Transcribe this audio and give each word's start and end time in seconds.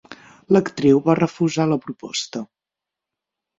L'actriu 0.55 1.01
va 1.09 1.15
refusar 1.19 1.69
la 1.73 1.79
proposta. 1.85 2.45